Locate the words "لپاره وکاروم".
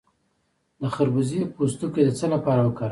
2.33-2.79